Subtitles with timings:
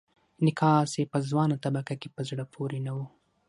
[0.41, 2.99] انعکاس یې په ځوانه طبقه کې په زړه پورې نه و.